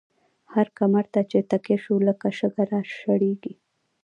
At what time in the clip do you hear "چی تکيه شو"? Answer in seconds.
1.29-1.95